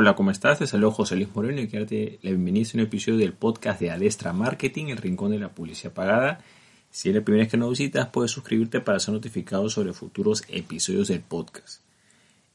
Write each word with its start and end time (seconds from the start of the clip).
Hola, 0.00 0.14
¿cómo 0.14 0.30
estás? 0.30 0.60
Te 0.60 0.66
saludo 0.68 0.92
José 0.92 1.16
Luis 1.16 1.34
Moreno 1.34 1.60
y 1.60 1.66
quiero 1.66 1.84
darte 1.84 2.20
la 2.22 2.30
bienvenida 2.30 2.68
a 2.68 2.74
un 2.74 2.80
episodio 2.82 3.18
del 3.18 3.32
podcast 3.32 3.80
de 3.80 3.90
Adestra 3.90 4.32
Marketing, 4.32 4.86
el 4.90 4.96
rincón 4.96 5.32
de 5.32 5.40
la 5.40 5.48
publicidad 5.48 5.92
pagada. 5.92 6.38
Si 6.88 7.08
eres 7.08 7.22
la 7.22 7.24
primera 7.24 7.42
vez 7.42 7.50
que 7.50 7.56
nos 7.56 7.70
visitas, 7.70 8.06
puedes 8.06 8.30
suscribirte 8.30 8.80
para 8.80 9.00
ser 9.00 9.14
notificado 9.14 9.68
sobre 9.68 9.92
futuros 9.92 10.44
episodios 10.50 11.08
del 11.08 11.22
podcast. 11.22 11.80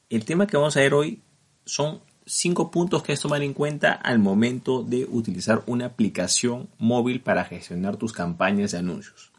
El 0.09 0.23
tema 0.23 0.47
que 0.47 0.55
vamos 0.55 0.77
a 0.77 0.79
ver 0.79 0.93
hoy 0.93 1.19
son 1.65 1.99
cinco 2.25 2.71
puntos 2.71 3.03
que 3.03 3.11
es 3.11 3.19
tomar 3.19 3.43
en 3.43 3.53
cuenta 3.53 3.91
al 3.91 4.19
momento 4.19 4.81
de 4.81 5.03
utilizar 5.03 5.63
una 5.65 5.87
aplicación 5.87 6.69
móvil 6.77 7.19
para 7.19 7.43
gestionar 7.43 7.97
tus 7.97 8.13
campañas 8.13 8.71
de 8.71 8.77
anuncios. 8.77 9.32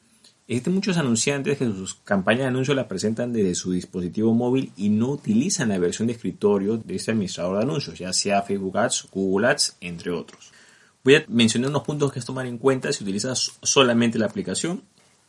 Existen 0.47 0.75
muchos 0.75 0.99
anunciantes 0.99 1.57
que 1.57 1.65
sus 1.65 1.95
campañas 1.95 2.43
de 2.43 2.49
anuncios 2.49 2.77
las 2.77 2.87
presentan 2.87 3.33
desde 3.33 3.55
su 3.55 3.73
dispositivo 3.73 4.35
móvil 4.35 4.73
y 4.77 4.91
no 4.91 5.09
utilizan 5.09 5.71
la 5.71 5.79
versión 5.79 6.07
de 6.07 6.13
escritorio 6.13 6.77
de 6.77 6.97
este 6.97 7.13
administrador 7.13 7.57
de 7.57 7.63
anuncios, 7.63 7.99
ya 7.99 8.13
sea 8.13 8.43
Facebook 8.43 8.77
Ads, 8.77 9.09
Google 9.11 9.49
Ads, 9.49 9.79
entre 9.81 10.11
otros. 10.11 10.53
Voy 11.03 11.15
a 11.15 11.25
mencionar 11.29 11.71
unos 11.71 11.85
puntos 11.85 12.13
que 12.13 12.19
es 12.19 12.27
tomar 12.27 12.45
en 12.45 12.59
cuenta 12.59 12.93
si 12.93 13.05
utilizas 13.05 13.53
solamente 13.63 14.19
la 14.19 14.27
aplicación. 14.27 14.83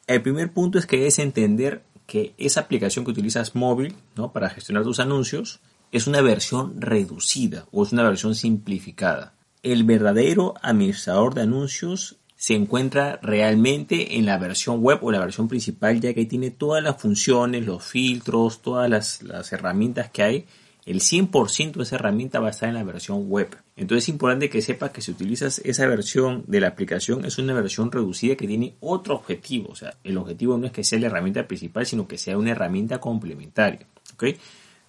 El 0.06 0.22
primer 0.22 0.52
punto 0.52 0.78
es 0.78 0.86
que 0.86 1.08
es 1.08 1.18
entender 1.18 1.84
que 2.08 2.34
esa 2.38 2.60
aplicación 2.60 3.06
que 3.06 3.12
utilizas 3.12 3.56
móvil 3.56 3.96
¿no? 4.18 4.34
para 4.34 4.50
gestionar 4.50 4.84
tus 4.84 5.00
anuncios 5.00 5.62
es 5.94 6.08
una 6.08 6.22
versión 6.22 6.82
reducida 6.82 7.68
o 7.72 7.84
es 7.84 7.94
una 7.94 8.04
versión 8.04 8.36
simplificada. 8.36 9.34
El 9.64 9.86
verdadero 9.86 10.56
administrador 10.62 11.34
de 11.34 11.44
anuncios 11.44 12.18
se 12.36 12.54
encuentra 12.54 13.20
realmente 13.22 14.18
en 14.18 14.26
la 14.26 14.38
versión 14.38 14.82
web 14.82 15.00
o 15.02 15.12
la 15.12 15.20
versión 15.20 15.48
principal, 15.48 16.02
ya 16.02 16.14
que 16.14 16.26
tiene 16.26 16.52
todas 16.52 16.84
las 16.84 17.02
funciones, 17.02 17.66
los 17.66 17.84
filtros, 17.84 18.62
todas 18.62 18.90
las, 18.90 19.54
herramientas 19.54 20.10
que 20.10 20.24
hay. 20.24 20.46
El 20.86 21.00
100% 21.00 21.74
de 21.74 21.84
esa 21.84 21.96
herramienta 21.96 22.40
va 22.40 22.48
a 22.48 22.52
estar 22.52 22.70
en 22.70 22.76
la 22.76 22.84
versión 22.84 23.28
web. 23.28 23.58
Entonces 23.76 24.04
es 24.04 24.10
importante 24.10 24.50
que 24.50 24.62
sepas 24.62 24.92
que 24.92 25.02
si 25.02 25.12
utilizas 25.12 25.60
esa 25.66 25.88
versión 25.88 26.44
de 26.46 26.60
la 26.60 26.68
aplicación 26.68 27.26
es 27.26 27.40
una 27.40 27.54
versión 27.54 27.92
reducida 27.92 28.36
que 28.36 28.46
tiene 28.46 28.76
otro 28.82 29.16
objetivo. 29.16 29.70
O 29.72 29.76
sea, 29.76 29.96
el 30.04 30.18
objetivo 30.18 30.58
no 30.58 30.68
es 30.68 30.72
que 30.72 30.84
sea 30.84 31.00
la 31.00 31.08
herramienta 31.08 31.48
principal, 31.48 31.88
sino 31.88 32.08
que 32.08 32.20
sea 32.20 32.38
una 32.38 32.52
herramienta 32.52 33.00
complementaria. 33.00 33.88
¿okay? 34.14 34.38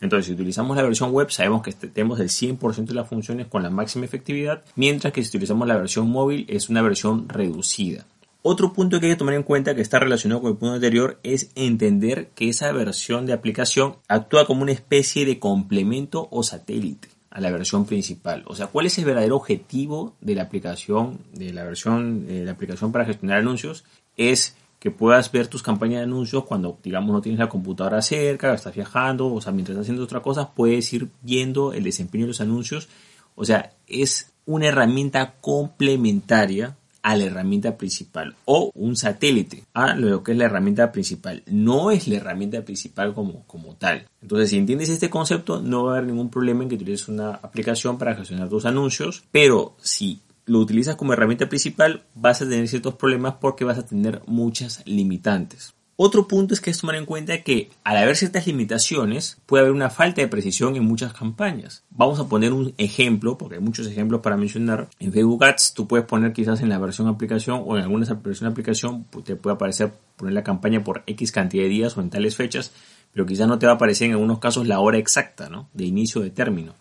Entonces, 0.01 0.27
si 0.27 0.33
utilizamos 0.33 0.77
la 0.77 0.83
versión 0.83 1.11
web, 1.13 1.31
sabemos 1.31 1.63
que 1.63 1.71
este, 1.71 1.89
tenemos 1.89 2.21
el 2.21 2.29
100% 2.29 2.87
de 2.87 2.95
las 2.95 3.09
funciones 3.09 3.47
con 3.47 3.63
la 3.63 3.71
máxima 3.71 4.05
efectividad, 4.05 4.63
mientras 4.75 5.13
que 5.13 5.23
si 5.23 5.29
utilizamos 5.29 5.67
la 5.67 5.77
versión 5.77 6.09
móvil 6.09 6.45
es 6.49 6.69
una 6.69 6.83
versión 6.83 7.29
reducida. 7.29 8.07
Otro 8.43 8.73
punto 8.73 9.01
que 9.01 9.07
hay 9.07 9.13
que 9.13 9.19
tomar 9.19 9.35
en 9.35 9.43
cuenta 9.43 9.75
que 9.75 9.81
está 9.81 9.99
relacionado 9.99 10.41
con 10.41 10.53
el 10.53 10.57
punto 10.57 10.75
anterior 10.75 11.19
es 11.25 11.51
entender 11.57 12.29
que 12.37 12.49
esa 12.49 12.71
versión 12.71 13.27
de 13.27 13.33
aplicación 13.33 13.97
actúa 14.07 14.47
como 14.47 14.63
una 14.63 14.71
especie 14.71 15.27
de 15.27 15.41
complemento 15.41 16.29
o 16.31 16.45
satélite 16.45 17.09
a 17.31 17.41
la 17.41 17.51
versión 17.51 17.87
principal. 17.87 18.45
O 18.47 18.55
sea, 18.55 18.69
¿cuál 18.69 18.87
es 18.87 18.97
el 18.99 19.05
verdadero 19.05 19.35
objetivo 19.35 20.15
de 20.21 20.37
la 20.37 20.43
aplicación, 20.45 21.19
de 21.33 21.53
la 21.53 21.65
versión, 21.65 22.27
de 22.27 22.45
la 22.45 22.53
aplicación 22.53 22.93
para 22.93 23.05
gestionar 23.05 23.39
anuncios? 23.39 23.85
Es 24.17 24.55
que 24.87 24.93
puedas 24.93 25.33
ver 25.33 25.49
tus 25.49 25.65
campañas 25.65 25.99
de 25.99 26.05
anuncios 26.05 26.45
cuando, 26.45 26.79
digamos, 26.81 27.13
no 27.13 27.21
tienes 27.21 27.41
la 27.41 27.49
computadora 27.49 28.01
cerca, 28.03 28.55
estás 28.55 28.73
viajando, 28.73 29.35
o 29.35 29.41
sea, 29.41 29.51
mientras 29.51 29.75
estás 29.75 29.87
haciendo 29.87 30.05
otra 30.05 30.23
cosa, 30.23 30.53
puedes 30.53 30.93
ir 30.93 31.09
viendo 31.23 31.73
el 31.73 31.83
desempeño 31.83 32.23
de 32.23 32.29
los 32.29 32.41
anuncios. 32.41 32.89
O 33.35 33.45
sea, 33.45 33.73
es 33.89 34.31
una 34.45 34.69
herramienta 34.69 35.35
complementaria 35.41 36.77
a 37.03 37.17
la 37.17 37.25
herramienta 37.25 37.77
principal 37.77 38.37
o 38.45 38.71
un 38.77 38.95
satélite 38.95 39.65
a 39.75 39.97
lo 39.97 40.23
que 40.23 40.31
es 40.31 40.39
la 40.39 40.45
herramienta 40.45 40.93
principal. 40.93 41.43
No 41.47 41.91
es 41.91 42.07
la 42.07 42.19
herramienta 42.19 42.65
principal 42.65 43.13
como, 43.13 43.45
como 43.49 43.75
tal. 43.75 44.07
Entonces, 44.23 44.51
si 44.51 44.57
entiendes 44.57 44.89
este 44.89 45.11
concepto, 45.11 45.61
no 45.61 45.83
va 45.83 45.95
a 45.95 45.97
haber 45.97 46.09
ningún 46.09 46.31
problema 46.31 46.63
en 46.63 46.69
que 46.69 46.77
utilices 46.77 47.09
una 47.09 47.31
aplicación 47.31 47.99
para 47.99 48.15
gestionar 48.15 48.49
tus 48.49 48.67
anuncios, 48.67 49.25
pero 49.33 49.75
si 49.81 50.21
lo 50.47 50.61
utilizas 50.61 50.97
como 50.97 51.13
herramienta 51.13 51.49
principal, 51.49 52.05
vas 52.15 52.41
a 52.41 52.49
tener 52.49 52.69
ciertos 52.69 52.95
problemas 52.95 53.35
porque 53.41 53.65
vas 53.65 53.79
a 53.79 53.87
tener 53.87 54.23
muchas 54.27 54.83
limitantes. 54.87 55.75
Otro 55.99 56.29
punto 56.29 56.53
es 56.53 56.61
que 56.61 56.69
es 56.69 56.79
tomar 56.79 56.97
en 56.97 57.07
cuenta 57.07 57.43
que 57.43 57.71
al 57.83 57.97
haber 57.97 58.17
ciertas 58.17 58.47
limitaciones 58.47 59.39
puede 59.47 59.63
haber 59.63 59.73
una 59.73 59.89
falta 59.89 60.21
de 60.21 60.29
precisión 60.29 60.77
en 60.77 60.85
muchas 60.85 61.15
campañas. 61.15 61.85
Vamos 61.89 62.21
a 62.21 62.29
poner 62.29 62.53
un 62.53 62.75
ejemplo, 62.77 63.39
porque 63.39 63.55
hay 63.55 63.63
muchos 63.63 63.87
ejemplos 63.87 64.21
para 64.21 64.37
mencionar. 64.37 64.91
En 64.99 65.11
Facebook 65.11 65.43
Ads 65.43 65.73
tú 65.73 65.89
puedes 65.89 66.05
poner 66.05 66.35
quizás 66.35 66.61
en 66.61 66.69
la 66.69 66.79
versión 66.79 67.09
aplicación 67.09 67.63
o 67.65 67.79
en 67.79 67.85
alguna 67.85 68.07
versión 68.23 68.51
aplicación 68.51 69.05
pues, 69.05 69.25
te 69.25 69.37
puede 69.37 69.55
aparecer 69.55 69.91
poner 70.17 70.35
la 70.35 70.45
campaña 70.45 70.85
por 70.85 71.03
X 71.07 71.33
cantidad 71.33 71.63
de 71.63 71.71
días 71.71 71.97
o 71.97 72.03
en 72.03 72.11
tales 72.11 72.37
fechas, 72.37 72.73
pero 73.15 73.25
quizás 73.25 73.49
no 73.49 73.59
te 73.59 73.65
va 73.65 73.73
a 73.73 73.77
aparecer 73.77 74.09
en 74.09 74.13
algunos 74.13 74.39
casos 74.39 74.67
la 74.67 74.81
hora 74.81 74.99
exacta, 74.99 75.49
¿no? 75.49 75.71
De 75.73 75.87
inicio 75.87 76.21
de 76.21 76.29
término 76.29 76.75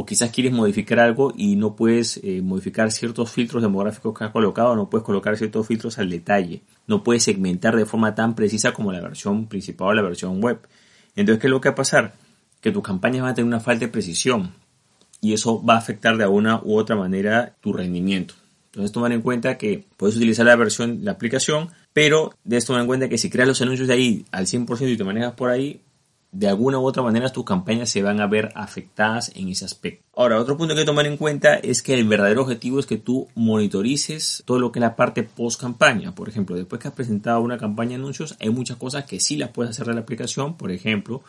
o 0.00 0.06
quizás 0.06 0.30
quieres 0.30 0.54
modificar 0.54 0.98
algo 0.98 1.34
y 1.36 1.56
no 1.56 1.76
puedes 1.76 2.20
eh, 2.24 2.40
modificar 2.40 2.90
ciertos 2.90 3.30
filtros 3.30 3.62
demográficos 3.62 4.18
que 4.18 4.24
has 4.24 4.30
colocado, 4.30 4.74
no 4.74 4.88
puedes 4.88 5.04
colocar 5.04 5.36
ciertos 5.36 5.66
filtros 5.66 5.98
al 5.98 6.08
detalle, 6.08 6.62
no 6.86 7.04
puedes 7.04 7.22
segmentar 7.22 7.76
de 7.76 7.84
forma 7.84 8.14
tan 8.14 8.34
precisa 8.34 8.72
como 8.72 8.92
la 8.92 9.02
versión 9.02 9.46
principal 9.46 9.88
o 9.88 9.92
la 9.92 10.00
versión 10.00 10.42
web. 10.42 10.58
Entonces, 11.16 11.38
¿qué 11.38 11.48
es 11.48 11.50
lo 11.50 11.60
que 11.60 11.68
va 11.68 11.74
a 11.74 11.76
pasar? 11.76 12.14
Que 12.62 12.72
tus 12.72 12.82
campañas 12.82 13.20
van 13.20 13.32
a 13.32 13.34
tener 13.34 13.46
una 13.46 13.60
falta 13.60 13.84
de 13.84 13.92
precisión 13.92 14.54
y 15.20 15.34
eso 15.34 15.62
va 15.62 15.74
a 15.74 15.78
afectar 15.78 16.16
de 16.16 16.24
alguna 16.24 16.62
u 16.64 16.78
otra 16.78 16.96
manera 16.96 17.54
tu 17.60 17.74
rendimiento. 17.74 18.32
Entonces, 18.68 18.92
tomar 18.92 19.12
en 19.12 19.20
cuenta 19.20 19.58
que 19.58 19.84
puedes 19.98 20.16
utilizar 20.16 20.46
la 20.46 20.56
versión, 20.56 21.00
la 21.02 21.10
aplicación, 21.10 21.68
pero 21.92 22.32
debes 22.44 22.64
tomar 22.64 22.80
en 22.80 22.86
cuenta 22.86 23.10
que 23.10 23.18
si 23.18 23.28
creas 23.28 23.48
los 23.48 23.60
anuncios 23.60 23.86
de 23.86 23.92
ahí 23.92 24.24
al 24.32 24.46
100% 24.46 24.90
y 24.90 24.96
te 24.96 25.04
manejas 25.04 25.34
por 25.34 25.50
ahí, 25.50 25.82
de 26.32 26.48
alguna 26.48 26.78
u 26.78 26.84
otra 26.84 27.02
manera 27.02 27.32
tus 27.32 27.44
campañas 27.44 27.90
se 27.90 28.02
van 28.02 28.20
a 28.20 28.26
ver 28.26 28.52
afectadas 28.54 29.32
en 29.34 29.48
ese 29.48 29.64
aspecto. 29.64 30.04
Ahora, 30.14 30.38
otro 30.38 30.56
punto 30.56 30.74
que 30.74 30.80
hay 30.80 30.84
que 30.84 30.90
tomar 30.90 31.06
en 31.06 31.16
cuenta 31.16 31.56
es 31.56 31.82
que 31.82 31.94
el 31.94 32.06
verdadero 32.06 32.42
objetivo 32.42 32.78
es 32.78 32.86
que 32.86 32.98
tú 32.98 33.28
monitorices 33.34 34.42
todo 34.46 34.58
lo 34.58 34.70
que 34.70 34.78
es 34.78 34.82
la 34.82 34.96
parte 34.96 35.22
post 35.24 35.60
campaña. 35.60 36.14
Por 36.14 36.28
ejemplo, 36.28 36.54
después 36.56 36.80
que 36.80 36.88
has 36.88 36.94
presentado 36.94 37.40
una 37.40 37.58
campaña 37.58 37.90
de 37.90 37.96
anuncios, 37.96 38.36
hay 38.40 38.50
muchas 38.50 38.76
cosas 38.76 39.04
que 39.04 39.18
sí 39.18 39.36
las 39.36 39.50
puedes 39.50 39.70
hacer 39.70 39.86
de 39.86 39.94
la 39.94 40.00
aplicación. 40.00 40.56
Por 40.56 40.70
ejemplo, 40.70 41.22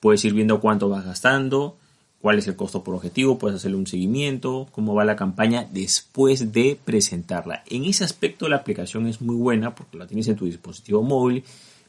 puedes 0.00 0.24
ir 0.24 0.34
viendo 0.34 0.60
cuánto 0.60 0.88
vas 0.88 1.04
gastando, 1.04 1.78
cuál 2.20 2.38
es 2.38 2.46
el 2.46 2.56
costo 2.56 2.84
por 2.84 2.94
objetivo, 2.94 3.38
puedes 3.38 3.56
hacerle 3.56 3.78
un 3.78 3.86
seguimiento, 3.86 4.68
cómo 4.72 4.94
va 4.94 5.04
la 5.04 5.16
campaña 5.16 5.66
después 5.70 6.52
de 6.52 6.78
presentarla. 6.84 7.64
En 7.68 7.84
ese 7.84 8.04
aspecto 8.04 8.48
la 8.48 8.56
aplicación 8.56 9.06
es 9.06 9.20
muy 9.20 9.36
buena 9.36 9.74
porque 9.74 9.96
la 9.96 10.06
tienes 10.06 10.28
en 10.28 10.36
tu 10.36 10.44
dispositivo 10.44 11.02
móvil 11.02 11.44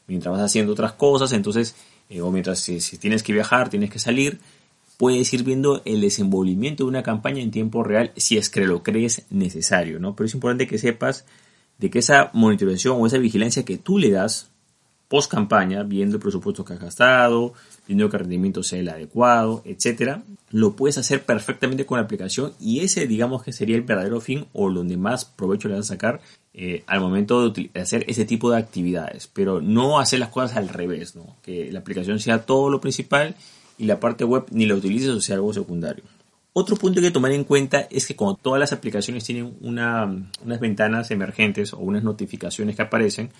mientras 0.06 0.32
vas 0.32 0.42
haciendo 0.42 0.72
otras 0.72 0.92
cosas, 0.92 1.32
entonces 1.32 1.74
eh, 2.08 2.20
o 2.20 2.30
mientras 2.30 2.60
si, 2.60 2.80
tienes 2.98 3.22
que 3.22 3.32
viajar, 3.32 3.70
tienes 3.70 3.90
que 3.90 3.98
salir, 3.98 4.40
puedes 4.96 5.32
ir 5.32 5.42
viendo 5.42 5.82
el 5.84 6.00
desenvolvimiento 6.00 6.84
de 6.84 6.88
una 6.88 7.02
campaña 7.02 7.42
en 7.42 7.50
tiempo 7.50 7.82
real 7.82 8.12
si 8.16 8.36
es 8.36 8.50
que 8.50 8.64
lo 8.66 8.82
crees 8.82 9.26
necesario, 9.30 9.98
¿no? 9.98 10.14
Pero 10.14 10.26
es 10.26 10.34
importante 10.34 10.66
que 10.66 10.78
sepas 10.78 11.24
de 11.78 11.90
que 11.90 11.98
esa 11.98 12.30
monitorización 12.32 13.00
o 13.00 13.06
esa 13.06 13.18
vigilancia 13.18 13.64
que 13.64 13.78
tú 13.78 13.98
le 13.98 14.10
das 14.10 14.50
post 15.08 15.30
campaña, 15.30 15.82
viendo 15.82 16.16
el 16.16 16.22
presupuesto 16.22 16.64
que 16.64 16.72
has 16.72 16.80
gastado, 16.80 17.52
viendo 17.86 18.08
que 18.08 18.16
el 18.16 18.20
rendimiento 18.20 18.62
sea 18.62 18.80
el 18.80 18.88
adecuado, 18.88 19.62
etcétera, 19.64 20.22
lo 20.50 20.76
puedes 20.76 20.98
hacer 20.98 21.24
perfectamente 21.24 21.86
con 21.86 21.98
la 21.98 22.04
aplicación 22.04 22.52
y 22.58 22.80
ese 22.80 23.06
digamos 23.06 23.42
que 23.42 23.52
sería 23.52 23.76
el 23.76 23.82
verdadero 23.82 24.20
fin 24.20 24.46
o 24.52 24.70
donde 24.70 24.96
más 24.96 25.24
provecho 25.24 25.68
le 25.68 25.74
vas 25.74 25.86
a 25.90 25.94
sacar 25.94 26.20
eh, 26.56 26.84
al 26.86 27.00
momento 27.00 27.50
de 27.50 27.68
hacer 27.74 28.04
ese 28.06 28.24
tipo 28.24 28.48
de 28.48 28.58
actividades, 28.58 29.26
pero 29.26 29.60
no 29.60 29.98
hacer 29.98 30.20
las 30.20 30.28
cosas 30.28 30.56
al 30.56 30.68
revés, 30.68 31.14
que 31.42 31.72
la 31.72 31.80
aplicación 31.80 32.20
sea 32.20 32.46
todo 32.46 32.70
lo 32.70 32.80
principal 32.80 33.34
y 33.76 33.86
la 33.86 33.98
parte 33.98 34.22
web 34.22 34.44
ni 34.52 34.64
la 34.64 34.76
utilices 34.76 35.08
o 35.08 35.20
sea 35.20 35.34
algo 35.34 35.52
secundario. 35.52 36.04
Otro 36.52 36.76
punto 36.76 37.00
que 37.00 37.06
hay 37.06 37.10
que 37.10 37.14
tomar 37.14 37.32
en 37.32 37.42
cuenta 37.42 37.88
es 37.90 38.06
que 38.06 38.14
como 38.14 38.36
todas 38.36 38.60
las 38.60 38.72
aplicaciones 38.72 39.24
tienen 39.24 39.56
unas 39.62 40.60
ventanas 40.60 41.10
emergentes 41.10 41.72
o 41.72 41.78
unas 41.78 42.04
notificaciones 42.04 42.76
que 42.76 42.82
aparecen 42.82 43.30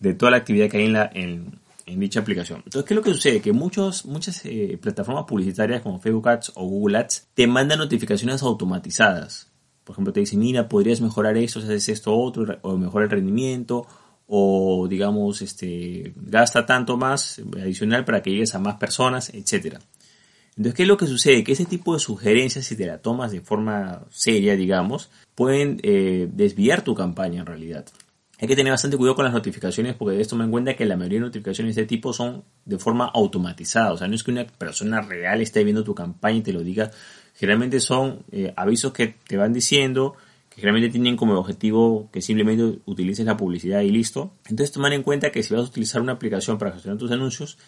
de 0.00 0.14
toda 0.14 0.30
la 0.30 0.38
actividad 0.38 0.70
que 0.70 0.78
hay 0.78 0.86
en, 0.86 0.92
la, 0.94 1.10
en, 1.12 1.60
dicha 2.00 2.20
aplicación. 2.20 2.62
Entonces, 2.64 2.88
¿qué 2.88 2.94
es 2.94 2.96
lo 2.96 3.02
que 3.02 3.12
sucede? 3.12 3.42
Que 3.42 3.52
muchos, 3.52 4.06
muchas 4.06 4.40
eh, 4.46 4.78
plataformas 4.80 5.26
publicitarias 5.26 5.82
como 5.82 6.00
Facebook 6.00 6.26
Ads 6.26 6.52
o 6.54 6.64
Google 6.64 6.96
Ads 6.96 7.28
te 7.34 7.46
mandan 7.46 7.78
notificaciones 7.78 8.42
automatizadas 8.42 9.50
por 9.86 9.94
ejemplo, 9.94 10.12
te 10.12 10.18
dicen, 10.18 10.40
mira, 10.40 10.68
podrías 10.68 11.00
mejorar 11.00 11.36
esto 11.36 11.60
si 11.60 11.66
haces 11.68 11.88
esto 11.88 12.12
otro, 12.12 12.58
o 12.62 12.76
mejorar 12.76 13.04
el 13.04 13.12
rendimiento, 13.12 13.86
o 14.26 14.88
digamos, 14.90 15.42
este, 15.42 16.12
gasta 16.16 16.66
tanto 16.66 16.96
más 16.96 17.40
adicional 17.62 18.04
para 18.04 18.20
que 18.20 18.32
llegues 18.32 18.56
a 18.56 18.58
más 18.58 18.78
personas, 18.78 19.32
etc. 19.32 19.78
Entonces, 20.56 20.74
¿qué 20.74 20.82
es 20.82 20.88
lo 20.88 20.96
que 20.96 21.06
sucede? 21.06 21.44
Que 21.44 21.52
ese 21.52 21.66
tipo 21.66 21.94
de 21.94 22.00
sugerencias, 22.00 22.66
si 22.66 22.76
te 22.76 22.84
la 22.84 22.98
tomas 22.98 23.30
de 23.30 23.42
forma 23.42 24.02
seria, 24.10 24.56
digamos, 24.56 25.08
pueden 25.36 25.78
eh, 25.84 26.28
desviar 26.32 26.82
tu 26.82 26.96
campaña 26.96 27.42
en 27.42 27.46
realidad. 27.46 27.86
Hay 28.40 28.48
que 28.48 28.56
tener 28.56 28.72
bastante 28.72 28.96
cuidado 28.96 29.14
con 29.14 29.24
las 29.24 29.32
notificaciones 29.32 29.94
porque 29.94 30.16
de 30.16 30.22
esto 30.22 30.34
me 30.34 30.44
en 30.44 30.50
cuenta 30.50 30.74
que 30.74 30.84
la 30.84 30.96
mayoría 30.96 31.20
de 31.20 31.26
notificaciones 31.26 31.76
de 31.76 31.82
este 31.82 31.94
tipo 31.94 32.12
son 32.12 32.42
de 32.64 32.78
forma 32.78 33.06
automatizada. 33.06 33.92
O 33.92 33.96
sea, 33.96 34.08
no 34.08 34.16
es 34.16 34.24
que 34.24 34.32
una 34.32 34.46
persona 34.46 35.00
real 35.00 35.40
esté 35.40 35.62
viendo 35.62 35.84
tu 35.84 35.94
campaña 35.94 36.38
y 36.38 36.42
te 36.42 36.52
lo 36.52 36.64
diga. 36.64 36.90
Generalmente 37.36 37.80
son 37.80 38.24
eh, 38.32 38.52
avisos 38.56 38.92
que 38.92 39.14
te 39.26 39.36
van 39.36 39.52
diciendo, 39.52 40.14
que 40.48 40.56
generalmente 40.56 40.90
tienen 40.90 41.16
como 41.16 41.34
objetivo 41.34 42.08
que 42.10 42.22
simplemente 42.22 42.80
utilices 42.86 43.26
la 43.26 43.36
publicidad 43.36 43.82
y 43.82 43.90
listo. 43.90 44.32
Entonces 44.48 44.72
tomar 44.72 44.92
en 44.94 45.02
cuenta 45.02 45.30
que 45.30 45.42
si 45.42 45.54
vas 45.54 45.64
a 45.64 45.68
utilizar 45.68 46.00
una 46.00 46.12
aplicación 46.12 46.58
para 46.58 46.72
gestionar 46.72 46.98
tus 46.98 47.10
anuncios, 47.10 47.58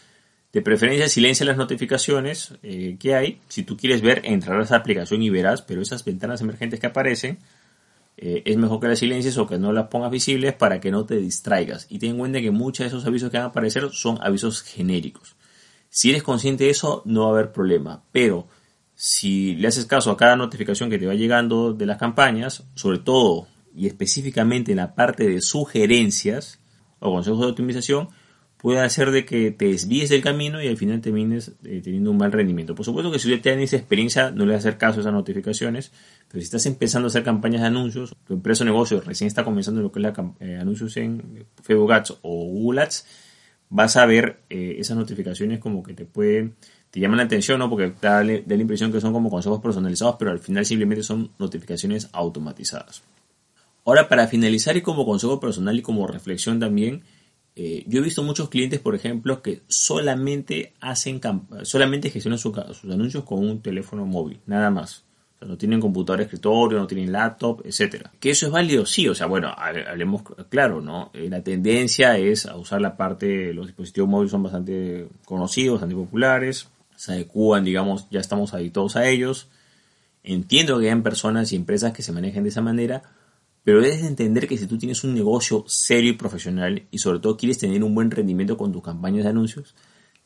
de 0.53 0.63
preferencia 0.63 1.09
silencia 1.09 1.45
las 1.45 1.59
notificaciones 1.59 2.55
eh, 2.63 2.97
que 2.99 3.15
hay. 3.15 3.41
Si 3.49 3.63
tú 3.63 3.77
quieres 3.77 4.01
ver, 4.01 4.23
entrar 4.25 4.59
a 4.59 4.65
esa 4.65 4.77
aplicación 4.77 5.23
y 5.23 5.31
verás, 5.31 5.63
pero 5.63 5.83
esas 5.83 6.05
ventanas 6.05 6.41
emergentes 6.41 6.81
que 6.81 6.87
aparecen, 6.87 7.39
eh, 8.17 8.43
es 8.47 8.57
mejor 8.57 8.81
que 8.81 8.89
las 8.89 8.99
silencies 8.99 9.37
o 9.37 9.47
que 9.47 9.59
no 9.59 9.73
las 9.73 9.89
pongas 9.89 10.11
visibles 10.11 10.55
para 10.55 10.81
que 10.81 10.91
no 10.91 11.05
te 11.05 11.17
distraigas. 11.17 11.87
Y 11.91 11.99
ten 11.99 12.13
en 12.13 12.19
cuenta 12.19 12.41
que 12.41 12.51
muchos 12.51 12.85
de 12.85 12.89
esos 12.89 13.07
avisos 13.07 13.31
que 13.31 13.37
van 13.37 13.47
a 13.47 13.51
aparecer 13.51 13.91
son 13.93 14.19
avisos 14.23 14.63
genéricos. 14.63 15.37
Si 15.91 16.11
eres 16.11 16.23
consciente 16.23 16.65
de 16.65 16.71
eso, 16.71 17.03
no 17.05 17.23
va 17.23 17.29
a 17.29 17.33
haber 17.33 17.53
problema. 17.53 18.03
Pero 18.11 18.49
si 19.01 19.55
le 19.55 19.69
haces 19.69 19.87
caso 19.87 20.11
a 20.11 20.17
cada 20.17 20.35
notificación 20.35 20.91
que 20.91 20.99
te 20.99 21.07
va 21.07 21.15
llegando 21.15 21.73
de 21.73 21.87
las 21.87 21.99
campañas, 21.99 22.65
sobre 22.75 22.99
todo 22.99 23.47
y 23.73 23.87
específicamente 23.87 24.73
en 24.73 24.79
la 24.79 24.97
parte 24.97 25.29
de 25.29 25.41
sugerencias 25.41 26.59
o 26.99 27.13
consejos 27.13 27.39
de 27.43 27.47
optimización, 27.47 28.09
puede 28.57 28.81
hacer 28.81 29.13
de 29.13 29.25
que 29.25 29.53
te 29.53 29.67
desvíes 29.67 30.09
del 30.09 30.21
camino 30.21 30.61
y 30.61 30.67
al 30.67 30.77
final 30.77 31.01
termines 31.01 31.53
eh, 31.63 31.81
teniendo 31.81 32.11
un 32.11 32.17
mal 32.17 32.33
rendimiento. 32.33 32.75
Por 32.75 32.85
supuesto 32.85 33.13
que 33.13 33.21
si 33.21 33.29
usted 33.29 33.41
tiene 33.41 33.63
esa 33.63 33.77
experiencia, 33.77 34.33
no 34.33 34.45
le 34.45 34.51
va 34.51 34.57
a 34.57 34.59
hacer 34.59 34.79
caso 34.79 34.99
a 34.99 35.03
esas 35.03 35.13
notificaciones, 35.13 35.93
pero 36.27 36.41
si 36.41 36.47
estás 36.47 36.67
empezando 36.67 37.07
a 37.07 37.11
hacer 37.11 37.23
campañas 37.23 37.61
de 37.61 37.69
anuncios, 37.69 38.17
tu 38.27 38.35
empresa 38.35 38.65
o 38.65 38.67
negocio 38.67 39.01
recién 39.01 39.29
está 39.29 39.45
comenzando 39.45 39.81
lo 39.81 39.93
que 39.93 40.01
es 40.01 40.03
la 40.03 40.33
eh, 40.41 40.59
anuncios 40.61 40.97
en 40.97 41.47
Facebook 41.63 41.93
Ads 41.93 42.19
o 42.23 42.47
Google 42.47 42.81
Ads, 42.81 43.07
vas 43.71 43.97
a 43.97 44.07
ver 44.07 44.41
eh, 44.51 44.77
esas 44.79 44.97
notificaciones 44.97 45.59
como 45.59 45.83
que 45.83 45.95
te 45.95 46.05
pueden, 46.05 46.57
te 46.91 47.01
llaman 47.01 47.19
la 47.19 47.25
atención, 47.25 47.59
¿no? 47.59 47.69
Porque 47.69 47.93
da, 48.01 48.23
da 48.23 48.23
la 48.23 48.55
impresión 48.57 48.93
que 48.93 49.01
son 49.01 49.13
como 49.13 49.31
consejos 49.31 49.61
personalizados, 49.61 50.17
pero 50.19 50.31
al 50.31 50.39
final 50.39 50.65
simplemente 50.65 51.03
son 51.03 51.31
notificaciones 51.39 52.09
automatizadas. 52.13 53.03
Ahora, 53.85 54.09
para 54.09 54.27
finalizar 54.27 54.77
y 54.77 54.83
como 54.83 55.07
consejo 55.07 55.41
personal 55.41 55.79
y 55.79 55.83
como 55.83 56.07
reflexión 56.07 56.61
también, 56.61 57.05
eh, 57.57 57.85
yo 57.89 57.99
he 57.99 58.05
visto 58.05 58.23
muchos 58.23 58.51
clientes, 58.51 58.79
por 58.79 58.95
ejemplo, 58.95 59.43
que 59.43 59.63
solamente 59.67 60.75
hacen 60.81 61.21
solamente 61.63 62.11
gestionan 62.11 62.39
sus 62.39 62.55
anuncios 62.85 63.25
con 63.25 63.41
un 63.41 63.61
teléfono 63.63 64.07
móvil, 64.07 64.41
nada 64.47 64.71
más. 64.71 65.08
No 65.41 65.57
tienen 65.57 65.81
computador 65.81 66.21
escritorio, 66.23 66.79
no 66.79 66.87
tienen 66.87 67.13
laptop, 67.13 67.63
etcétera. 67.65 68.11
Que 68.19 68.31
eso 68.31 68.47
es 68.47 68.53
válido, 68.53 68.85
sí. 68.87 69.09
O 69.09 69.15
sea, 69.15 69.27
bueno, 69.27 69.53
hablemos 69.57 70.23
claro, 70.49 70.81
¿no? 70.81 71.11
Eh, 71.15 71.29
la 71.31 71.43
tendencia 71.43 72.19
es 72.19 72.47
a 72.47 72.57
usar 72.57 72.81
la 72.81 72.97
parte, 72.97 73.55
los 73.55 73.67
dispositivos 73.67 74.09
móviles 74.09 74.33
son 74.33 74.43
bastante 74.43 75.09
conocidos, 75.25 75.75
bastante 75.75 75.95
populares, 75.95 76.69
se 76.97 77.13
adecuan, 77.13 77.65
digamos, 77.65 78.09
ya 78.11 78.19
estamos 78.19 78.53
habituados 78.55 78.97
a 78.97 79.09
ellos. 79.09 79.49
Entiendo 80.25 80.79
que 80.81 80.91
hay 80.91 81.01
personas 81.01 81.53
y 81.53 81.57
empresas 81.57 81.93
que 81.93 82.03
se 82.03 82.13
manejen 82.13 82.43
de 82.43 82.49
esa 82.49 82.61
manera, 82.61 83.03
pero 83.63 83.81
debes 83.81 84.03
entender 84.03 84.49
que 84.49 84.59
si 84.59 84.67
tú 84.67 84.77
tienes 84.77 85.05
un 85.05 85.15
negocio 85.15 85.65
serio 85.69 86.11
y 86.11 86.15
profesional 86.15 86.83
y 86.91 86.99
sobre 86.99 87.21
todo 87.21 87.37
quieres 87.37 87.59
tener 87.59 87.85
un 87.85 87.95
buen 87.95 88.11
rendimiento 88.11 88.57
con 88.57 88.73
tus 88.73 88.83
campañas 88.83 89.25
de 89.25 89.31
anuncios, 89.31 89.75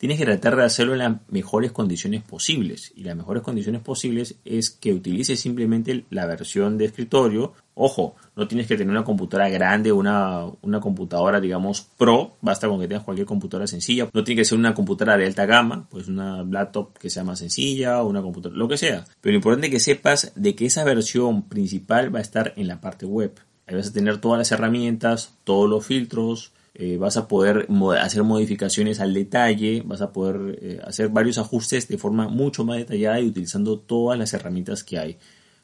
tienes 0.02 0.18
que 0.18 0.24
tratar 0.24 0.56
de 0.56 0.64
hacerlo 0.64 0.94
en 0.94 0.98
las 0.98 1.16
mejores 1.28 1.70
condiciones 1.70 2.24
posibles. 2.24 2.92
Y 2.96 3.04
las 3.04 3.14
mejores 3.14 3.40
condiciones 3.44 3.82
posibles 3.82 4.34
es 4.44 4.68
que 4.68 4.92
utilices 4.92 5.38
simplemente 5.38 6.06
la 6.10 6.26
versión 6.26 6.76
de 6.76 6.86
escritorio. 6.86 7.52
Ojo, 7.74 8.16
no 8.34 8.48
tienes 8.48 8.66
que 8.66 8.76
tener 8.76 8.90
una 8.90 9.04
computadora 9.04 9.48
grande, 9.48 9.92
una, 9.92 10.44
una 10.60 10.80
computadora, 10.80 11.40
digamos, 11.40 11.86
pro. 11.96 12.34
Basta 12.40 12.66
con 12.66 12.80
que 12.80 12.88
tengas 12.88 13.04
cualquier 13.04 13.28
computadora 13.28 13.68
sencilla. 13.68 14.08
No 14.12 14.24
tiene 14.24 14.40
que 14.40 14.44
ser 14.44 14.58
una 14.58 14.74
computadora 14.74 15.16
de 15.16 15.26
alta 15.26 15.46
gama, 15.46 15.86
pues 15.88 16.08
una 16.08 16.42
laptop 16.42 16.98
que 16.98 17.08
sea 17.08 17.22
más 17.22 17.38
sencilla 17.38 18.02
o 18.02 18.08
una 18.08 18.22
computadora, 18.22 18.58
lo 18.58 18.66
que 18.66 18.78
sea. 18.78 19.04
Pero 19.20 19.34
lo 19.34 19.36
importante 19.36 19.68
es 19.68 19.72
que 19.72 19.78
sepas 19.78 20.32
de 20.34 20.56
que 20.56 20.66
esa 20.66 20.82
versión 20.82 21.42
principal 21.42 22.12
va 22.12 22.18
a 22.18 22.22
estar 22.22 22.54
en 22.56 22.66
la 22.66 22.80
parte 22.80 23.06
web. 23.06 23.38
Ahí 23.68 23.76
vas 23.76 23.90
a 23.90 23.92
tener 23.92 24.18
todas 24.18 24.38
las 24.38 24.50
herramientas, 24.50 25.36
todos 25.44 25.70
los 25.70 25.86
filtros, 25.86 26.50
eh, 26.74 26.96
vas 26.96 27.18
a 27.18 27.28
poder 27.28 27.66
hacer 28.00 28.22
modificaciones 28.22 29.00
al 29.00 29.12
detalle, 29.12 29.82
vas 29.84 30.00
a 30.00 30.12
poder 30.12 30.58
eh, 30.62 30.80
hacer 30.84 31.10
varios 31.10 31.36
ajustes 31.36 31.86
de 31.88 31.98
forma 31.98 32.28
mucho 32.28 32.64
más 32.64 32.78
detallada 32.78 33.20
y 33.20 33.26
utilizando 33.26 33.78
todas 33.78 34.18
las 34.18 34.32
herramientas 34.32 34.82
que 34.82 34.98
hay. 34.98 35.18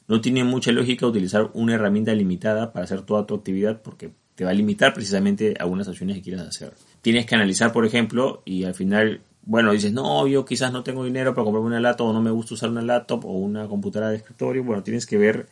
No 0.07 0.21
tiene 0.21 0.43
mucha 0.43 0.71
lógica 0.71 1.07
utilizar 1.07 1.49
una 1.53 1.75
herramienta 1.75 2.13
limitada 2.13 2.73
para 2.73 2.83
hacer 2.83 3.01
toda 3.01 3.25
tu 3.25 3.35
actividad 3.35 3.81
porque 3.81 4.11
te 4.35 4.45
va 4.45 4.51
a 4.51 4.53
limitar 4.53 4.93
precisamente 4.93 5.55
algunas 5.59 5.87
acciones 5.87 6.15
que 6.17 6.21
quieras 6.21 6.47
hacer. 6.47 6.73
Tienes 7.01 7.25
que 7.25 7.35
analizar, 7.35 7.73
por 7.73 7.85
ejemplo, 7.85 8.41
y 8.45 8.63
al 8.63 8.73
final, 8.73 9.21
bueno, 9.43 9.71
dices, 9.71 9.91
no, 9.91 10.27
yo 10.27 10.45
quizás 10.45 10.71
no 10.71 10.83
tengo 10.83 11.03
dinero 11.03 11.33
para 11.33 11.43
comprarme 11.43 11.67
una 11.67 11.79
laptop 11.79 12.07
o 12.07 12.13
no 12.13 12.21
me 12.21 12.31
gusta 12.31 12.53
usar 12.53 12.69
una 12.69 12.81
laptop 12.81 13.25
o 13.25 13.33
una 13.33 13.67
computadora 13.67 14.11
de 14.11 14.17
escritorio. 14.17 14.63
Bueno, 14.63 14.83
tienes 14.83 15.05
que 15.05 15.17
ver 15.17 15.47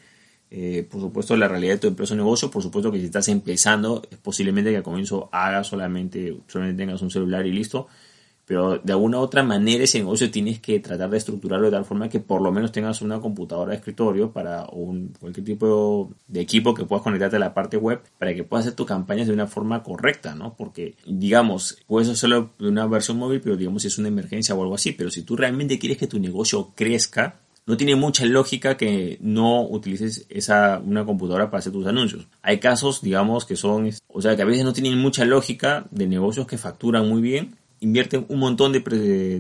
eh, 0.49 0.88
por 0.89 1.01
supuesto, 1.01 1.35
la 1.35 1.47
realidad 1.47 1.73
de 1.73 1.79
tu 1.79 1.88
empresa 1.88 2.13
o 2.13 2.17
negocio, 2.17 2.49
por 2.49 2.63
supuesto 2.63 2.91
que 2.91 2.99
si 2.99 3.05
estás 3.05 3.27
empezando, 3.27 4.01
es 4.09 4.17
posiblemente 4.17 4.71
que 4.71 4.77
al 4.77 4.83
comienzo 4.83 5.29
hagas 5.31 5.67
solamente, 5.67 6.38
solamente 6.47 6.83
tengas 6.83 7.01
un 7.01 7.11
celular 7.11 7.45
y 7.45 7.51
listo, 7.51 7.88
pero 8.45 8.77
de 8.77 8.94
alguna 8.94 9.17
u 9.17 9.21
otra 9.21 9.44
manera 9.44 9.83
ese 9.83 9.97
negocio 9.97 10.31
tienes 10.31 10.61
que 10.61 10.79
tratar 10.79 11.09
de 11.09 11.17
estructurarlo 11.17 11.65
de 11.65 11.71
tal 11.73 11.83
forma 11.83 12.07
que 12.07 12.21
por 12.21 12.41
lo 12.41 12.49
menos 12.49 12.71
tengas 12.71 13.01
una 13.01 13.19
computadora 13.19 13.71
de 13.71 13.75
escritorio 13.75 14.31
para 14.31 14.65
un, 14.71 15.13
cualquier 15.19 15.45
tipo 15.45 16.13
de 16.29 16.39
equipo 16.39 16.73
que 16.73 16.85
puedas 16.85 17.03
conectarte 17.03 17.35
a 17.35 17.39
la 17.39 17.53
parte 17.53 17.75
web 17.75 17.99
para 18.17 18.33
que 18.33 18.45
puedas 18.45 18.65
hacer 18.65 18.75
tus 18.75 18.88
campañas 18.88 19.27
de 19.27 19.33
una 19.33 19.47
forma 19.47 19.83
correcta, 19.83 20.33
¿no? 20.33 20.55
Porque, 20.55 20.95
digamos, 21.05 21.77
puedes 21.88 22.07
hacerlo 22.07 22.51
de 22.57 22.69
una 22.69 22.88
versión 22.88 23.17
móvil, 23.17 23.41
pero 23.41 23.57
digamos 23.57 23.81
si 23.81 23.89
es 23.89 23.97
una 23.97 24.07
emergencia 24.07 24.55
o 24.55 24.61
algo 24.61 24.75
así, 24.75 24.94
pero 24.94 25.11
si 25.11 25.23
tú 25.23 25.35
realmente 25.35 25.77
quieres 25.77 25.97
que 25.97 26.07
tu 26.07 26.17
negocio 26.17 26.71
crezca, 26.73 27.41
no 27.68 27.78
tiene 27.78 27.96
mucha 27.96 28.25
lógica 28.25 28.78
que 28.78 29.18
no 29.22 29.62
utilices 29.62 30.25
esa, 30.30 30.81
una 30.84 31.06
computadora 31.06 31.52
para 31.52 31.60
hacer 31.60 31.74
tus 31.74 31.86
anuncios. 31.86 32.25
Hay 32.42 32.60
casos, 32.60 33.02
digamos, 33.02 33.46
que 33.46 33.58
son, 33.58 33.92
o 34.08 34.22
sea, 34.22 34.36
que 34.36 34.42
a 34.42 34.46
veces 34.46 34.64
no 34.64 34.74
tienen 34.74 34.98
mucha 34.98 35.25
lógica 35.25 35.86
de 35.92 36.08
negocios 36.08 36.48
que 36.48 36.58
facturan 36.58 37.08
muy 37.08 37.22
bien, 37.22 37.56
invierten 37.81 38.25
un 38.30 38.40
montón 38.40 38.72
de, 38.72 38.80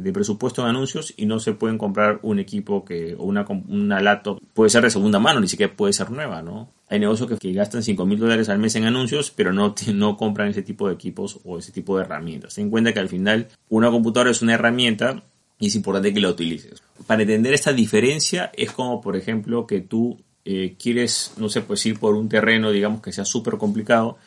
de 0.01 0.13
presupuesto 0.13 0.61
en 0.61 0.67
anuncios 0.67 1.13
y 1.15 1.25
no 1.25 1.39
se 1.39 1.53
pueden 1.53 1.77
comprar 1.77 2.19
un 2.21 2.39
equipo 2.39 2.83
que, 2.83 3.15
o 3.15 3.23
una, 3.23 3.45
una 3.69 4.01
laptop, 4.01 4.41
puede 4.53 4.69
ser 4.69 4.83
de 4.83 4.91
segunda 4.91 5.19
mano, 5.19 5.39
ni 5.39 5.47
siquiera 5.47 5.73
puede 5.73 5.93
ser 5.93 6.11
nueva, 6.11 6.41
¿no? 6.41 6.69
Hay 6.89 6.99
negocios 6.99 7.29
que, 7.29 7.37
que 7.37 7.53
gastan 7.53 7.81
5 7.81 8.05
mil 8.05 8.19
dólares 8.19 8.49
al 8.49 8.59
mes 8.59 8.75
en 8.75 8.83
anuncios, 8.83 9.31
pero 9.31 9.53
no, 9.53 9.73
no 9.93 10.17
compran 10.17 10.49
ese 10.49 10.63
tipo 10.63 10.89
de 10.89 10.95
equipos 10.95 11.39
o 11.45 11.57
ese 11.57 11.71
tipo 11.71 11.97
de 11.97 12.03
herramientas. 12.03 12.55
Ten 12.55 12.65
en 12.65 12.71
cuenta 12.71 12.93
que 12.93 12.99
al 12.99 13.09
final 13.09 13.47
una 13.69 13.89
computadora 13.89 14.31
es 14.31 14.41
una 14.41 14.53
herramienta 14.53 15.23
y 15.59 15.67
es 15.67 15.75
importante 15.75 16.13
que 16.13 16.19
la 16.19 16.29
utilices. 16.29 16.81
Para 17.05 17.21
entender 17.21 17.53
esta 17.53 17.73
diferencia 17.73 18.51
es 18.53 18.71
como, 18.71 19.01
por 19.01 19.15
ejemplo, 19.15 19.65
que 19.65 19.81
tú 19.81 20.19
eh, 20.45 20.75
quieres, 20.79 21.33
no 21.37 21.49
sé, 21.49 21.61
pues 21.61 21.85
ir 21.85 21.99
por 21.99 22.15
un 22.15 22.29
terreno, 22.29 22.71
digamos, 22.71 23.01
que 23.01 23.11
sea 23.11 23.25
súper 23.25 23.57
complicado 23.57 24.17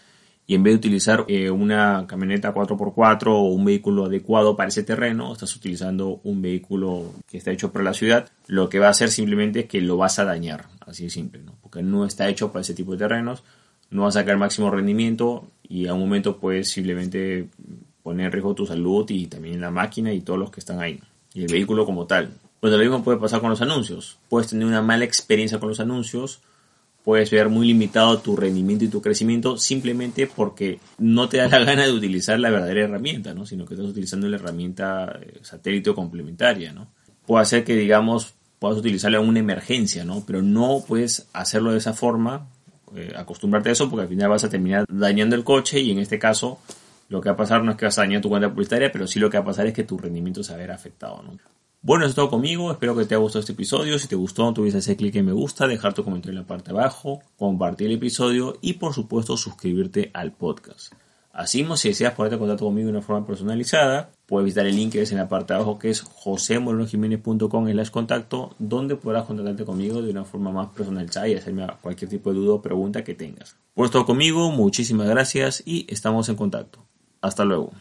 y 0.47 0.55
en 0.57 0.65
vez 0.65 0.73
de 0.73 0.79
utilizar 0.79 1.25
eh, 1.29 1.49
una 1.49 2.07
camioneta 2.09 2.53
4x4 2.53 3.29
o 3.29 3.43
un 3.43 3.65
vehículo 3.65 4.07
adecuado 4.07 4.57
para 4.57 4.69
ese 4.69 4.83
terreno, 4.83 5.33
estás 5.33 5.55
utilizando 5.55 6.21
un 6.25 6.43
vehículo 6.43 7.13
que 7.29 7.39
está 7.39 7.53
hecho 7.53 7.71
para 7.71 7.85
la 7.85 7.95
ciudad, 7.95 8.29
lo 8.49 8.69
que 8.69 8.81
va 8.81 8.89
a 8.89 8.91
hacer 8.91 9.11
simplemente 9.11 9.61
es 9.61 9.67
que 9.67 9.81
lo 9.81 9.97
vas 9.97 10.19
a 10.19 10.25
dañar, 10.25 10.67
así 10.85 11.05
de 11.05 11.11
simple, 11.11 11.41
¿no? 11.43 11.55
porque 11.63 11.83
no 11.83 12.05
está 12.05 12.29
hecho 12.29 12.51
para 12.51 12.63
ese 12.63 12.75
tipo 12.75 12.93
de 12.93 12.99
terrenos, 12.99 13.45
no 13.91 14.03
vas 14.03 14.17
a 14.17 14.21
sacar 14.21 14.39
máximo 14.39 14.71
rendimiento 14.73 15.49
y 15.63 15.87
a 15.87 15.95
un 15.95 16.01
momento 16.01 16.39
puedes 16.39 16.69
simplemente 16.69 17.49
poner 18.03 18.27
en 18.27 18.33
riesgo 18.33 18.55
tu 18.55 18.67
salud 18.67 19.09
y 19.09 19.27
también 19.27 19.61
la 19.61 19.71
máquina 19.71 20.13
y 20.13 20.21
todos 20.21 20.41
los 20.41 20.51
que 20.51 20.59
están 20.59 20.81
ahí 20.81 21.01
y 21.35 21.43
el 21.43 21.53
vehículo 21.53 21.87
como 21.87 22.07
tal. 22.07 22.33
Pues 22.61 22.73
lo 22.73 22.79
mismo 22.79 23.03
puede 23.03 23.19
pasar 23.19 23.41
con 23.41 23.51
los 23.51 23.63
anuncios. 23.63 24.19
Puedes 24.29 24.51
tener 24.51 24.67
una 24.67 24.83
mala 24.83 25.05
experiencia 25.05 25.59
con 25.59 25.71
los 25.71 25.81
anuncios, 25.81 26.41
puedes 27.05 27.31
ver 27.31 27.49
muy 27.49 27.67
limitado 27.67 28.19
tu 28.19 28.37
rendimiento 28.37 28.85
y 28.85 28.89
tu 28.89 29.01
crecimiento 29.01 29.57
simplemente 29.57 30.27
porque 30.27 30.79
no 30.99 31.29
te 31.29 31.39
da 31.39 31.49
la 31.49 31.65
gana 31.65 31.85
de 31.85 31.93
utilizar 31.93 32.39
la 32.39 32.51
verdadera 32.51 32.85
herramienta, 32.85 33.35
¿no? 33.35 33.47
sino 33.47 33.65
que 33.65 33.75
estás 33.75 33.89
utilizando 33.89 34.29
la 34.29 34.37
herramienta 34.37 35.19
eh, 35.23 35.39
satélite 35.43 35.91
o 35.91 35.95
complementaria. 35.95 36.73
¿no? 36.73 36.89
Puede 37.27 37.47
ser 37.47 37.65
que, 37.65 37.75
digamos, 37.75 38.35
puedas 38.59 38.79
utilizarla 38.79 39.19
en 39.19 39.29
una 39.29 39.39
emergencia, 39.39 40.05
¿no? 40.05 40.25
pero 40.27 40.43
no 40.43 40.85
puedes 40.87 41.27
hacerlo 41.33 41.73
de 41.73 41.79
esa 41.79 41.95
forma, 41.95 42.49
eh, 42.95 43.13
acostumbrarte 43.17 43.71
a 43.71 43.73
eso 43.73 43.89
porque 43.89 44.03
al 44.03 44.09
final 44.09 44.29
vas 44.29 44.45
a 44.45 44.51
terminar 44.51 44.85
dañando 44.89 45.37
el 45.37 45.45
coche 45.45 45.81
y 45.81 45.91
en 45.93 45.99
este 45.99 46.19
caso 46.19 46.59
lo 47.11 47.21
que 47.21 47.29
va 47.29 47.35
a 47.35 47.37
pasar 47.37 47.65
no 47.65 47.73
es 47.73 47.77
que 47.77 47.87
vas 47.87 47.99
a 47.99 48.03
dañar 48.03 48.23
tu 48.23 48.29
cuenta 48.29 48.49
publicitaria, 48.49 48.93
pero 48.93 49.07
sí 49.09 49.19
lo 49.19 49.29
que 49.29 49.37
va 49.37 49.43
a 49.43 49.47
pasar 49.47 49.67
es 49.67 49.75
que 49.75 49.83
tu 49.83 49.99
rendimiento 49.99 50.45
se 50.45 50.53
va 50.53 50.59
a 50.59 50.61
ver 50.61 50.71
afectado. 50.71 51.23
¿no? 51.25 51.37
Bueno, 51.83 52.05
eso 52.05 52.11
es 52.11 52.15
todo 52.15 52.31
conmigo. 52.31 52.71
Espero 52.71 52.95
que 52.95 53.05
te 53.05 53.17
haya 53.17 53.23
gustado 53.23 53.41
este 53.41 53.53
episodio. 53.53 53.99
Si 53.99 54.07
te 54.07 54.15
gustó, 54.15 54.53
no 54.53 54.65
hacer 54.79 54.97
clic 54.97 55.17
en 55.17 55.27
me 55.27 55.33
gusta, 55.33 55.67
dejar 55.67 55.93
tu 55.93 56.05
comentario 56.05 56.39
en 56.39 56.43
la 56.43 56.47
parte 56.47 56.73
de 56.73 56.79
abajo, 56.79 57.21
compartir 57.37 57.89
el 57.89 57.95
episodio 57.95 58.59
y, 58.61 58.75
por 58.75 58.95
supuesto, 58.95 59.37
suscribirte 59.37 60.13
al 60.15 60.31
podcast. 60.31 60.93
Así 61.33 61.59
mismo, 61.59 61.77
si 61.77 61.89
deseas 61.89 62.15
ponerte 62.15 62.37
en 62.37 62.41
contacto 62.41 62.67
conmigo 62.67 62.87
de 62.87 62.93
una 62.93 63.03
forma 63.03 63.27
personalizada, 63.27 64.11
puedes 64.27 64.45
visitar 64.45 64.67
el 64.67 64.77
link 64.77 64.93
que 64.93 65.01
ves 65.01 65.11
en 65.11 65.19
la 65.19 65.29
parte 65.29 65.53
de 65.53 65.57
abajo 65.57 65.81
que 65.81 65.91
es 65.91 66.03
josemorenojiménez.com 66.03 67.71
slash 67.71 67.91
contacto, 67.91 68.55
donde 68.61 68.95
podrás 68.95 69.25
contactarte 69.25 69.65
conmigo 69.65 70.01
de 70.01 70.11
una 70.11 70.25
forma 70.25 70.53
más 70.53 70.69
personalizada 70.69 71.27
y 71.27 71.35
hacerme 71.35 71.67
cualquier 71.81 72.09
tipo 72.09 72.33
de 72.33 72.39
duda 72.39 72.55
o 72.55 72.63
pregunta 72.63 73.03
que 73.03 73.15
tengas. 73.15 73.57
Por 73.75 73.87
esto 73.87 74.05
conmigo, 74.07 74.53
muchísimas 74.53 75.09
gracias 75.09 75.63
y 75.67 75.87
estamos 75.89 76.29
en 76.29 76.37
contacto. 76.37 76.85
Hasta 77.23 77.45
luego. 77.45 77.73